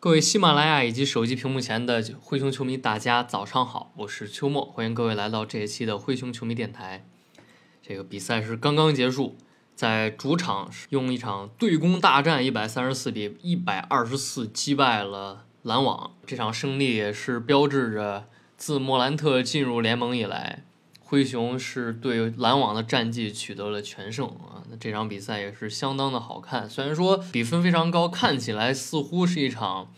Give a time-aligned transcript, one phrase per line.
[0.00, 7.04] 各位喜马拉雅以及手机屏幕前的灰熊球迷，大家早上好，我是秋末，欢迎各位来到这一期的灰熊球迷电台。
[7.82, 9.36] 这个比赛是刚刚结束，
[9.74, 16.12] 在主场用一场对攻大战，一百三十四比一百二十四击败了篮网。
[16.24, 20.62] 这场胜利也是标志着自莫兰特进入联盟以来，
[21.08, 24.60] 灰熊是对篮网的战绩取得了全胜啊！
[24.68, 29.90] 那这场比赛也是相当的好看，虽然说比分非常高，看起来似乎是一场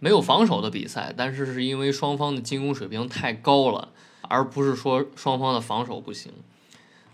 [0.00, 3.90] 没有防守的比赛，但是是因为双方的进攻水平太高了，
[4.22, 6.32] 而不是说双方的防守不行。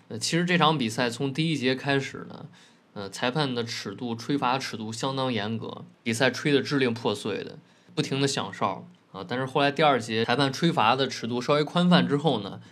[0.08, 2.46] 呃，其实这场比赛从第一节开始呢，
[2.94, 7.58] 呃，裁判的尺度、吹罚尺度相当严格，比赛吹得支离破碎的，
[7.94, 9.22] 不停的响哨啊。
[9.28, 12.62] 但是后来第二节裁判吹罚的尺度稍微宽泛之后呢，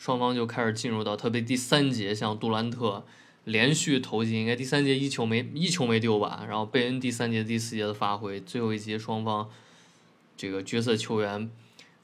[0.00, 3.04] 双方就开始进入到特别第三节，像杜兰特
[3.44, 9.50] 连续投进，应该第三节一球没一球没丢吧，然后贝恩第三节、第四节的发挥，最后一节双方
[10.38, 11.50] 这个角色球员，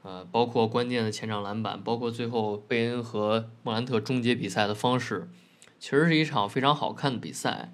[0.02, 5.30] 呃，包括关键的前场篮板，包括最后贝恩和莫兰特终结比赛的方式，
[5.80, 7.72] 其实是一场非常好看的比赛。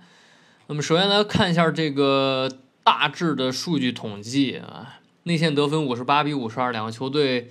[0.69, 2.49] 那么首先来看一下这个
[2.85, 7.51] 大致的数据统计啊，内线得分五十八比五十二，两个球队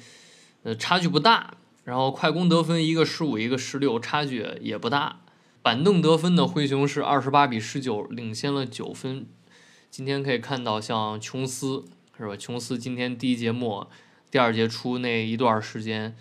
[0.63, 1.55] 呃差距不大。
[1.83, 5.21] 然后快攻得分一个十五一个十六，差距也不大。
[5.63, 9.25] 板凳得分的灰熊是二十八比十九，领先了九分。
[9.89, 11.83] 今天可以看到，像琼斯
[12.17, 12.35] 是吧？
[12.35, 13.89] 琼斯今天第一节末、
[14.29, 16.15] 第二节初那一段时间，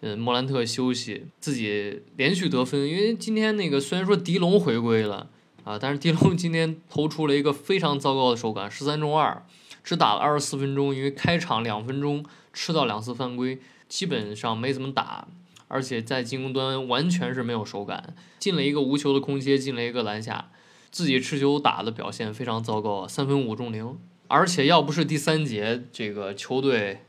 [0.00, 2.88] 嗯，莫兰特休息，自己连续得分。
[2.88, 5.28] 因为今天那个虽然说迪龙回归了
[5.64, 9.44] 啊，但是迪龙今天投出了一个非常糟糕的手感，十三中二，
[9.82, 13.58] 只打了二十四分钟，因为开场两分钟吃到两次犯规。
[13.88, 15.26] 基本上没怎么打，
[15.66, 20.50] 而且在进攻端完全是没有手感，进了一个无球的空切，进了一个篮下，
[20.90, 23.98] 自己持球打的表现非常糟糕，三分五中零。
[24.28, 27.00] 而且要不是第三节这个球队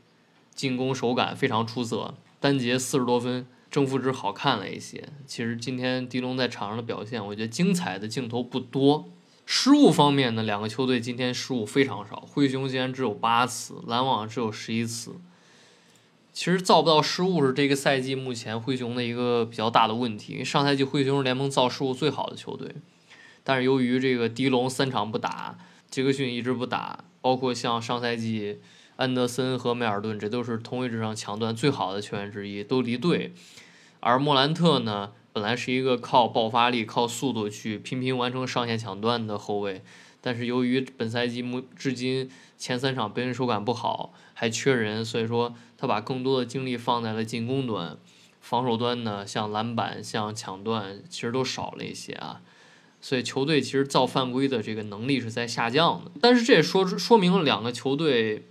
[0.54, 5.06] 进攻手感非常出色，单节四十多分，正负值好看了一些。
[5.26, 9.10] 其实今天迪龙在场上的表现，我觉得精彩的镜头不多。
[9.44, 15.16] 失误方面呢，两个球队今天失误非常少，灰熊竟然只有八次，篮网只有十一次。
[16.32, 20.34] 其实造不到失误是这个赛季目前灰熊的一个比较大的问题。
[20.34, 22.74] 因为上赛季灰熊是联盟造失误最好的球队，
[23.42, 25.58] 但是由于这个迪龙三场不打，
[25.90, 28.60] 杰克逊一直不打，包括像上赛季
[28.96, 33.32] 安德森和梅尔顿，这都是同位置上抢断最好的球员之一，都离队。
[34.00, 39.82] 而莫兰特呢，本来是一个靠爆发力、靠速度去频频完成上线抢断的后卫，
[40.20, 45.54] 但是由于本赛季目至今前三场被人手感不好，还缺人，所以说。
[45.80, 47.96] 他把更多的精力放在了进攻端，
[48.42, 52.42] 防守端呢，像篮板、像抢断，其实都少了一些啊。
[53.00, 56.10] 所以球队其实造犯规的这个能力是在下降的。
[56.20, 58.46] 但是这也说说明了两个球队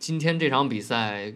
[0.00, 1.32] 今天这场比赛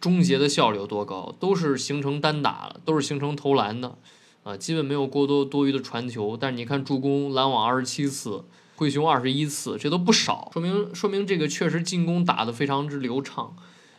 [0.00, 3.98] 终结的效率有多高，都是形成单打了，都是形成投篮的
[4.44, 6.36] 啊，基本没有过多多余的传球。
[6.36, 8.44] 但是你看助攻，篮网二十七次，
[8.76, 13.56] 灰熊二十一次，这都不少，说明说明这个确实进攻打得非常之流畅。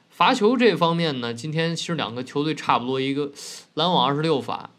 [0.10, 3.32] 罚球这方面呢，今天其实两个球队差不多，一个
[3.74, 4.70] 篮网二十六罚，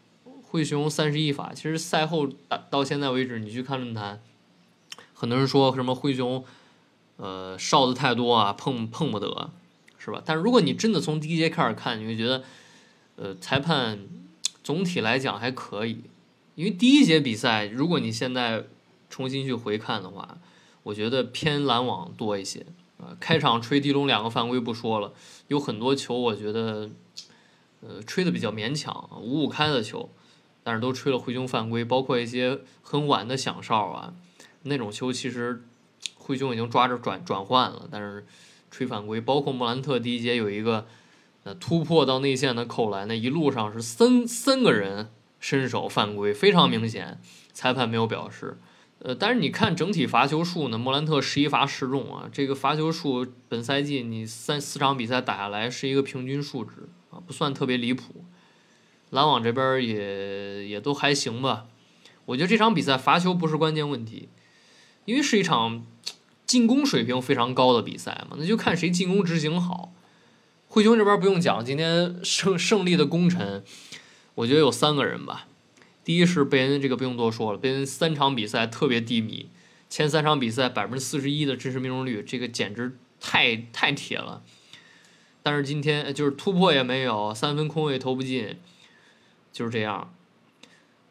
[0.43, 1.51] 灰熊三十一罚。
[1.53, 4.21] 其实赛后打到现在为止，你去看论坛，
[5.13, 6.45] 很多人说什么灰熊，
[7.17, 9.51] 呃，哨子太多啊，碰碰不得，
[9.97, 10.21] 是吧？
[10.25, 12.43] 但如果你真的从第一节开始看，你会觉得，
[13.17, 13.99] 呃，裁判
[14.63, 15.99] 总体来讲还可以，
[16.55, 18.63] 因为第一节比赛，如果你现在
[19.09, 20.37] 重新去回看的话，
[20.83, 22.65] 我觉得偏篮网多一些。
[22.97, 25.11] 啊，开场吹迪龙两个犯规不说了，
[25.49, 26.89] 有很多球我觉得，
[27.81, 30.09] 呃，吹的比较勉强，五五开的球，
[30.63, 34.13] 但是都吹了灰熊犯规，包括一些很晚的响哨啊，
[34.63, 35.65] 那种球其实
[36.15, 38.25] 灰熊已经抓着转转换了，但是
[38.71, 40.87] 吹犯规，包括莫兰特第一节有一个
[41.43, 45.09] 呃突破到内线的扣篮，那一路上是三三个人
[45.41, 47.19] 伸手犯规，非常明显，
[47.51, 48.57] 裁判没有表示。
[49.05, 58.25] 呃，但是你看整体罚球数呢，莫兰特十一罚十中啊，这个罚球数本赛季你三四场比赛打下来是一个平均数值啊，不算特别离谱。
[59.11, 61.67] 篮网这边也也都还行吧，
[62.25, 64.27] 我觉得这场比赛罚球不是关键问题，
[65.05, 65.85] 因为是一场
[66.47, 69.93] 进攻水平非常高的比赛嘛，那就看谁进攻执行好。
[70.67, 73.63] 灰熊这边不用讲，今天胜胜利的功臣，
[74.33, 75.45] 我觉得有三个人吧。
[76.05, 79.49] 第一是贝恩，这个不用多说了，贝恩三场比赛特别低迷，
[79.89, 84.43] 前三场比赛百分之四十一的真实命中率，这个简直太太铁了。
[85.41, 88.59] 但是今天就是突破也没有，三分空位投不进，
[89.51, 90.13] 就是这样。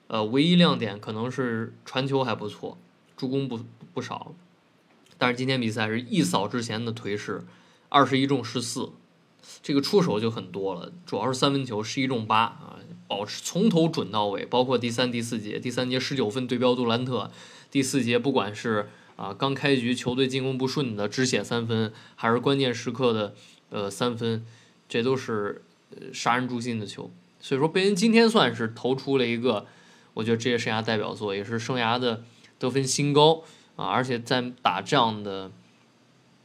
[0.06, 2.78] 呃，唯一亮点可能是传球还不错，
[3.16, 4.32] 助攻不不少。
[5.18, 7.44] 但是今天比赛是一扫之前的颓势，
[7.88, 8.92] 二十一中十四，
[9.60, 12.78] 这个出手就很多了，主要是三分球十一中八啊，
[13.14, 17.30] 保持从头准到尾，包括第三、第四节，第三节十九分对标杜兰特，
[17.70, 23.34] 第四节不管是啊刚开局球队进攻不顺的只写三分，还是关键时刻的
[23.70, 24.44] 呃三分，
[24.88, 25.62] 这都是
[25.92, 27.08] 呃杀人诛心的球。
[27.38, 29.66] 所以说贝恩今天算是投出了一个。
[30.14, 32.22] 我觉得职业生涯代表作也是生涯的
[32.60, 33.42] 得分新高
[33.74, 33.86] 啊！
[33.86, 35.50] 而且在打这样的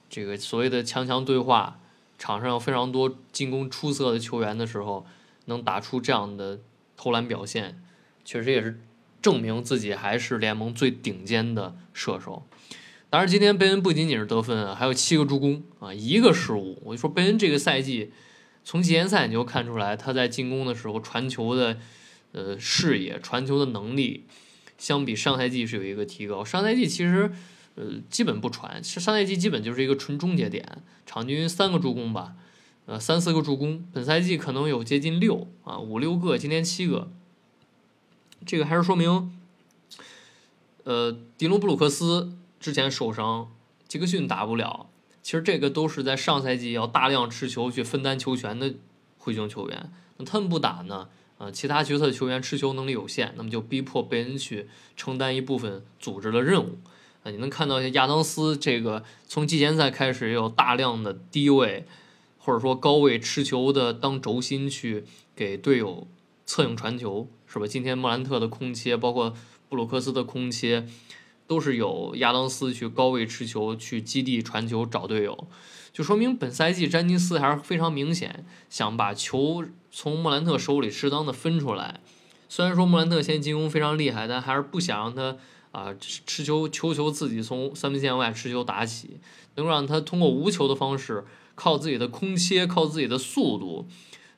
[0.10, 1.80] 这个所谓的强强对话，
[2.18, 5.06] 场上有非常多进攻出色的球员的时候，
[5.50, 6.62] 能打出这样的
[6.96, 7.84] 投篮表现，
[8.24, 8.80] 确实也是
[9.22, 12.48] 证明自己还是联盟最顶尖的射手。
[13.10, 16.82] 当然，今天贝恩不仅仅是得分，还有七个助攻啊，一个失误。
[16.86, 18.14] 我就说贝恩这个赛季
[18.64, 21.78] 从季前赛你就看出来，他在进攻的时候传球的。
[22.32, 24.28] 呃，视野传球的能力，
[24.78, 26.46] 相比上赛季是有一个提高。
[26.46, 27.32] 上赛季其实，
[27.74, 32.36] 呃，基本不传，上赛季基本就是一个纯终结点，场均三个助攻吧，
[32.90, 33.86] 呃，三四个助攻。
[33.94, 37.12] 本赛季可能有接近六啊，五六个，今天七个。
[38.48, 39.38] 这个还是说明，
[40.86, 43.52] 呃，迪隆布鲁克斯之前受伤，
[43.88, 44.90] 杰克逊打不了。
[45.22, 48.74] 其实这个都是在上赛季要大量持球去分担球权的
[49.20, 51.10] 灰熊球员，那他们不打呢？
[51.38, 56.80] 呃，其他角色球员持球能力有限，那么就逼迫贝恩去承担一部分组织的任务。
[57.22, 61.86] 啊，你能看到亚当斯这个从季前赛开始有大量的低位
[62.50, 65.04] 或者说高位持球的当轴心去
[65.36, 66.08] 给队友
[66.48, 67.68] 策应传球，是吧？
[67.68, 69.36] 今天莫兰特的空切，包括
[69.70, 70.88] 布鲁克斯的空切，
[71.46, 75.48] 都是有亚当斯去高位持球去基地传球找队友。
[75.94, 82.00] 就说明本赛季詹尼斯还是非常明显想把球从莫兰特手里适当的分出来。
[82.48, 85.38] 虽然说莫兰特现在进攻非常厉害，但还是不想让他
[85.72, 89.20] 啊持球球球自己从三分线外持球打起，
[89.54, 91.24] 能够让他通过无球的方式，
[91.60, 93.86] 靠自己的空切，靠自己的速度，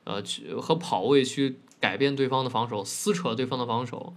[0.04, 4.14] 呃去和跑位去改变对方的防守，撕扯对方的防守，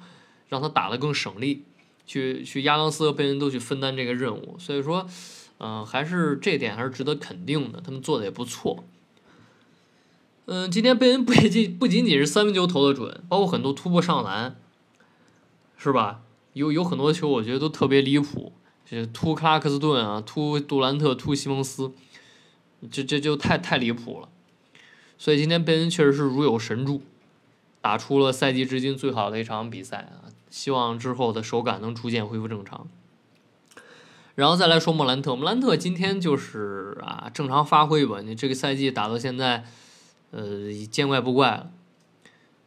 [0.50, 1.63] 让他打得更省力，
[2.07, 4.56] 去去亚当斯和贝恩都去分担这个任务。
[4.57, 5.07] 所以说。
[5.57, 8.84] 嗯，还是这点还是值得肯定的，他们做的也不错。
[10.48, 14.57] 嗯，今天贝恩不仅不仅仅是三分球投的准，包括很多突破上篮，
[15.78, 16.24] 是吧？
[16.52, 18.52] 有有很多球我觉得都特别离谱，
[18.86, 21.94] 就是突克拉克斯顿啊，突杜兰特，突西蒙斯，
[22.86, 24.30] 这这就太太离谱了。
[25.18, 27.02] 所以今天贝恩确实是如有神助，
[27.82, 30.28] 打出了赛季至今最好的一场比赛啊！
[30.50, 32.88] 希望之后的手感能逐渐恢复正常。
[34.36, 38.22] 然后再来说莫兰特，莫兰特今天就是啊正常发挥吧。
[38.22, 39.66] 你这个赛季打到现在，
[40.31, 41.72] 呃见怪不怪了。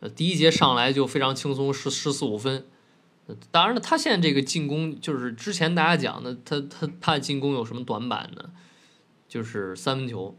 [0.00, 2.64] 呃第一节上来就非常轻松，十十四五分。
[3.50, 8.50] 当然了，他现在这个进攻就是之前大家讲的，他他他的进攻有什么短板呢？
[9.28, 10.34] 就是三分球，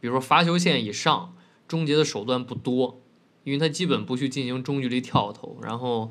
[0.00, 1.34] 比如说罚球线以上
[1.66, 3.00] 终结的手段不多，
[3.42, 6.10] 因为他基本不去进行中距离跳投，然后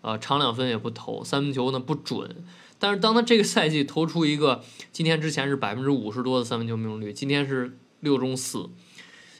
[0.00, 2.44] 呃长两分也不投，三分球呢不准。
[2.78, 8.70] 但是当他这个赛季投出一个，今天之前是百分之五十多的三分球命中率，今天是六中四，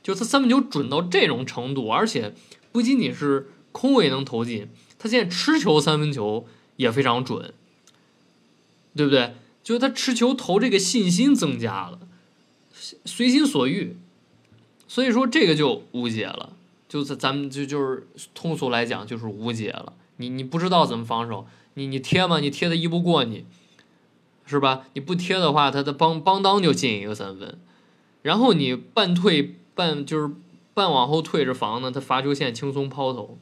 [0.02, 2.34] 就他三分球准到这种程度，而且
[2.70, 4.68] 不仅仅是空位能投进，
[4.98, 6.46] 他现在持球三分球
[6.76, 7.52] 也非常准，
[8.94, 9.34] 对不对？
[9.64, 12.00] 就是他持球投这个信心增加了，
[13.04, 13.96] 随心所欲，
[14.88, 16.54] 所以说这个就无解了，
[16.88, 21.46] 就是咱们就就是通俗来讲就是无解了，你你不知道怎么防守。
[21.74, 22.38] 你你贴嘛？
[22.38, 23.46] 你贴的一不过你，
[24.44, 24.82] 是吧？
[24.92, 27.58] 你不贴的话，他的邦邦当就进一个三分，
[28.20, 30.34] 然后你半退半就是
[30.74, 33.38] 半往后退着防呢，他罚球线轻松抛投。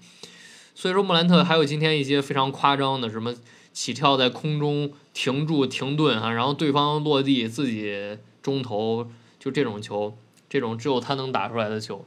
[0.76, 3.34] 所以说莫兰特还有今天一些非常夸张的，什么
[3.72, 10.16] 起跳在空中停住停顿啊，然后对方落地自己中投，就这种球，
[10.48, 12.04] 这种只有他能打出来的球，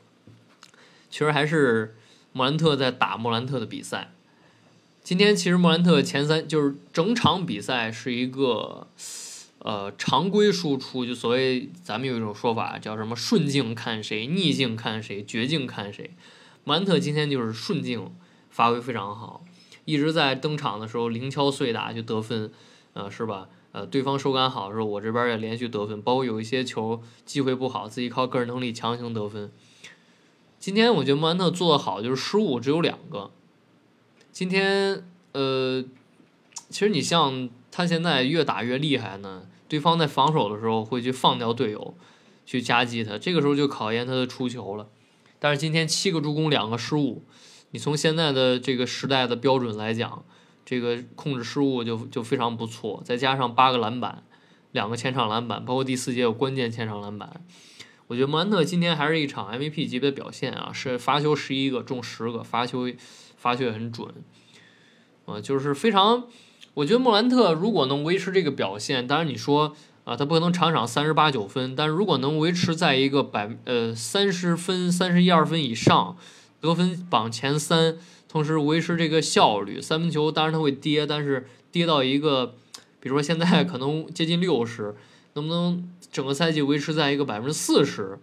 [1.10, 1.96] 其实还是
[2.32, 4.12] 莫兰特在打莫兰特的比赛。
[5.04, 8.88] 今天其实莫兰特前三就是整场比赛是一个，
[9.60, 16.12] 呃，常规输出，就所谓咱们有一种说法叫什么顺境看谁，逆境看谁，绝境看谁。
[16.64, 18.16] 莫兰特今天就是顺境
[18.50, 19.44] 发挥非常好，
[19.86, 22.52] 一直在登场的时候零敲碎打就得分，
[22.94, 23.50] 呃，是吧？
[23.74, 29.52] 呃，对方手感好的时候，我这边也连续得分，包括有一些球机会不好，自己靠个人能力强行得分。
[30.60, 33.32] 今天我觉得莫兰特做的好，就是失误只有两个。
[34.32, 35.84] 今天呃，
[36.70, 41.96] 其实你像他现在越打越厉害呢，对方在防守的时候会去放掉队友，
[42.46, 44.88] 去夹击他，这个时候就考验他的出球了。
[45.40, 47.24] 但是今天七个助攻，两个失误，
[47.72, 50.24] 你从现在的这个时代的标准来讲。
[50.66, 54.24] 这个控制失误就就非常不错，再加上八个篮板，
[54.72, 57.42] 两个前场篮板，包括第四节有关键前场篮板，
[58.08, 62.90] 我觉得莫兰特今天还是一场 MVP 级别的表现啊，是罚球十一个中十个，罚球
[63.36, 64.10] 罚球也很准，
[65.26, 66.24] 啊，就是非常，
[66.76, 76.16] 我觉得莫兰特如果能维持这个表现，当然你说啊，他不可能场场三十八九分，但是如果能维持在一个百呃三十分、三十一二分以上，
[76.62, 77.98] 得分榜前三。
[78.34, 82.56] 同时维持这个效率，三分球当然它会跌，但是跌到一个，
[83.00, 84.96] 比如说现在可能接近六十，
[85.36, 88.18] 能不能整个赛季维持在一个百分之四十，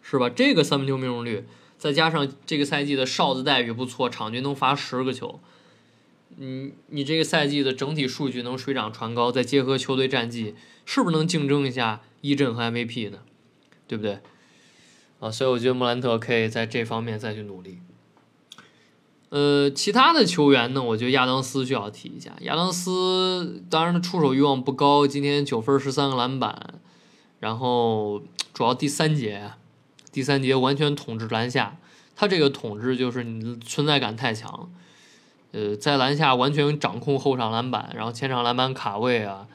[0.00, 0.30] 是吧？
[0.30, 1.44] 这个三分球命中率，
[1.76, 5.38] 再加上这个赛季的哨子待遇不错，场均能罚十个球，
[6.36, 10.54] 你你这个赛季的整体数据能水涨船高，再结合球队战绩，
[10.86, 13.18] 是不是能竞争一下一阵和 MVP 呢？
[13.86, 14.20] 对不对？
[15.18, 17.80] 啊，所以我觉得莫兰特可以在这方面再去努力。
[19.30, 20.82] 呃，其他的球员呢？
[20.82, 22.32] 我觉得亚当斯需要提一下。
[22.40, 26.74] 亚当斯当然他出手欲望不高，今天九分十三个篮板，
[27.38, 28.20] 然后
[28.52, 29.52] 主要第三节，
[30.10, 31.76] 第三节完全统治篮下。
[32.16, 34.68] 他这个统治就是你存在感太强，
[35.52, 39.46] 呃，在篮下完全掌控后场篮板，然后前场篮板卡位啊，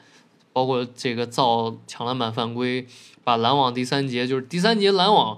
[0.54, 2.86] 包括这个造抢篮板犯规，
[3.22, 5.36] 把篮网第三节就是第三节篮网，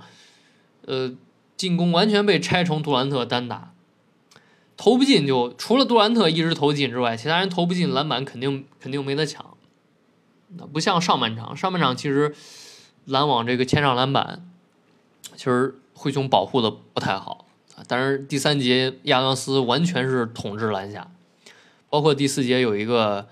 [0.86, 1.12] 呃，
[1.56, 3.72] 进攻完全被拆成杜兰特单打。
[4.78, 9.44] 投不进就除了杜兰特一直投进之外，其他人投不进篮板肯定肯定没得抢。
[10.56, 12.34] 那不像上半场，上半场其实
[13.04, 14.48] 篮网这个前场篮板
[15.36, 17.44] 其实灰熊保护的不太好
[17.74, 17.82] 啊。
[17.88, 21.10] 但是第三节亚当斯完全是统治篮下，
[21.90, 23.28] 包括第四节有一个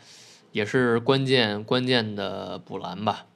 [0.51, 3.27] 也是关键关键的补篮吧。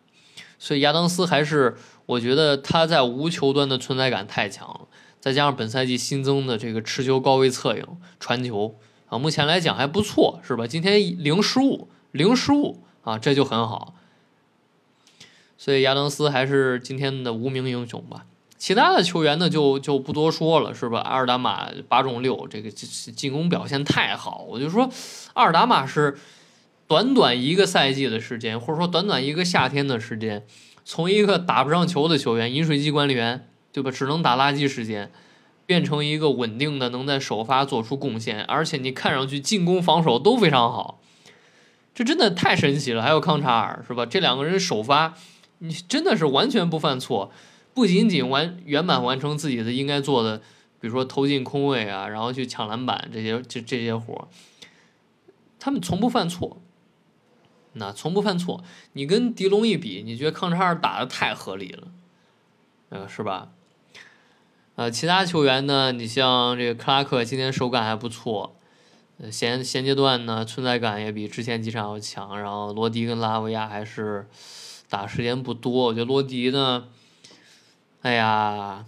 [0.58, 1.76] 所以亚当斯还是
[2.06, 4.80] 我觉得他在无球端的存在感太强了。
[5.20, 7.86] 再加上本赛季新增的这个持球高位策应
[8.18, 10.66] 传球啊，目前来讲还不错，是吧？
[10.66, 13.94] 今天零失误，零失误啊，这就很好。
[15.58, 18.24] 所以亚当斯还是今天的无名英雄吧。
[18.56, 21.00] 其他的球员呢，就就不多说了，是吧？
[21.00, 24.46] 阿尔达马八中六，这个进攻表现太好。
[24.48, 24.90] 我就说，
[25.34, 26.18] 阿尔达马是
[26.86, 30.46] 短短一个赛季的时间，或者说短短一个夏天的时间，
[30.84, 33.46] 从一个打不上球的球员，饮水机管理员。
[33.72, 33.90] 对吧？
[33.90, 35.12] 只能打垃圾时间，
[35.66, 41.00] 变成一个稳定的，能在首发做出贡献，而且你看上去进攻防守都非常好，
[41.94, 43.02] 这真的太神奇了。
[43.02, 44.04] 还有康查尔是吧？
[44.04, 45.14] 这两个人首发，
[45.58, 47.30] 你真的是完全不犯错，
[47.72, 50.38] 不仅仅完圆满完成自己的应该做的，
[50.80, 54.28] 比如说投进空位啊，然后去抢篮板这些这这些活
[55.60, 56.56] 他们从不犯错，
[57.74, 58.64] 那从不犯错。
[58.94, 61.88] 你跟狄龙一比，你觉得康查尔打的太合理了，
[62.88, 63.50] 呃，是吧？
[64.80, 65.92] 呃，其他球员呢？
[65.92, 68.56] 你像这个克拉克，今天手感还不错，
[69.18, 72.40] 呃，现现阶段呢，存在感也比之前几场要强。
[72.40, 74.26] 然后罗迪跟拉维亚还是
[74.88, 76.84] 打时间不多，我觉得罗迪呢，
[78.00, 78.87] 哎呀，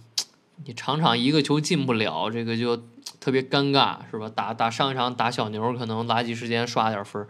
[0.65, 2.75] 你场场一个球进不了，这个就
[3.19, 4.27] 特别尴尬，是吧？
[4.27, 7.23] 打打上一场打小牛，可能垃圾时间刷点分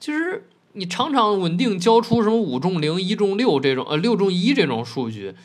[0.00, 5.36] 其实你场场稳定交出什么五中零、一中六这种，呃，六中一这种数据，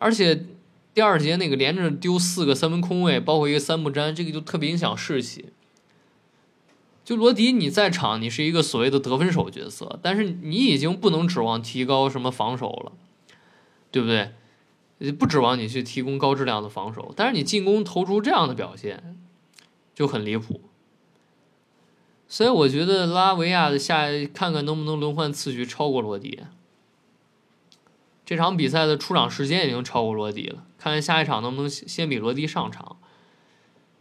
[0.00, 0.46] 而且。
[0.96, 5.50] 第二节那个连着丢四个三分空位，包括一个三不沾，这个就特别影响士气。
[7.04, 12.92] 就罗迪你在场，你是一个所谓的得分手角色，但是你已经不能指望提高什么防守了，
[13.90, 15.12] 对不对？
[15.12, 19.18] 不指望你去提供高质量的防守，但是你进攻投出这样的表现
[19.94, 20.62] 就很离谱。
[22.26, 26.40] 所以我觉得拉维亚的下看看能不能轮换次序超过罗迪。
[28.26, 32.96] 这场比赛的出场时间已经超过罗迪了，看看下一场能不能先比罗迪上场。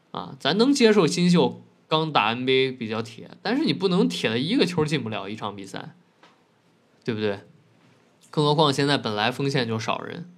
[0.09, 5.93] 啊，咱能接受新秀刚打 NBA 比较铁，但是你不能铁的一个球进不了一场比赛，
[7.03, 7.41] 对不对？
[8.31, 10.31] 更何况现在本来锋线就少人。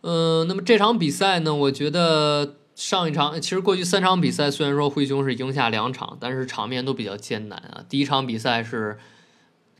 [0.00, 1.54] 嗯，那么这场比赛呢？
[1.54, 7.84] 我觉得上一场其实过去三场比赛虽然说灰熊是赢下两场，但是场面都比较艰难啊。
[7.88, 8.98] 第一场比赛是。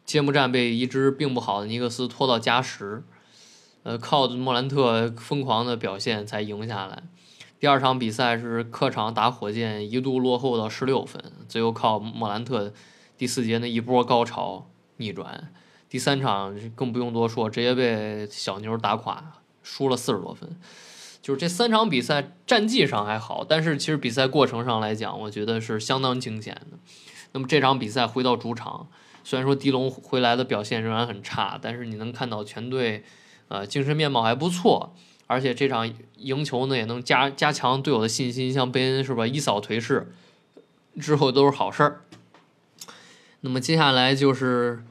[0.06, 3.02] 揭幕战被一支并不好的尼克斯拖到加时，
[3.82, 7.02] 呃，靠莫兰特疯狂的表现才赢下来。
[7.58, 12.72] 第二场比赛是客场打火箭，一度落后到十六分，最后靠莫兰特
[13.18, 15.52] 第四节那一波高潮逆转，
[15.88, 20.56] 第三场更不用多说，直接被小牛打垮，输了四十多分。
[21.20, 26.78] 就是这三场比赛战绩上还好，但是其实比赛过程上来讲，我觉得是相当惊险的。
[27.36, 28.88] 那么这场比赛回到主场，
[29.22, 33.04] 虽然说迪龙回来的表现仍然很差，但是你能看到全队，
[33.48, 34.94] 呃，精神面貌还不错，
[35.26, 40.10] 而且这场赢球呢也能加加强队友的信心，像贝恩是吧，一扫颓势，
[40.98, 42.06] 之后都是好事儿。
[43.42, 44.82] 那么接下来就是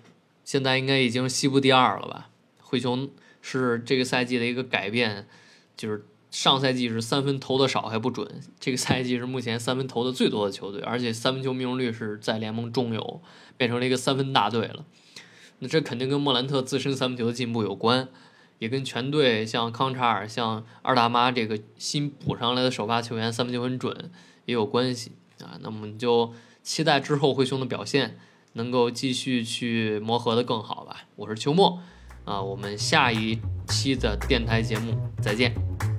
[0.43, 2.29] 现在应该已经西部第二了吧？
[2.61, 3.09] 灰熊
[3.41, 5.27] 是这个赛季的一个改变，
[5.75, 6.05] 就是。
[6.35, 13.21] 上赛季是三分投的少还不准，这个赛季是目前三分投的最多的球队，而且三分球命中率是在联盟中游，
[13.55, 14.85] 变成了一个三分大队了。
[15.59, 18.09] 那这肯定跟莫兰特自身三分球的进步有关，
[18.59, 24.11] 也跟全队像康查尔、像二大妈这个新补上来的首发球员三分球很准
[24.43, 25.55] 也有关系啊。
[25.61, 28.19] 那么你就期待之后灰熊的表现
[28.53, 31.05] 能够继续去磨合的更好吧。
[31.15, 31.79] 我是秋末
[32.25, 33.39] 啊，我们下一
[33.69, 35.94] 期的电台节目再见。